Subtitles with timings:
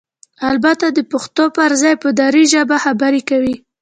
[0.49, 3.55] البته دپښتو پرځای په ډري ژبه خبرې کوي؟!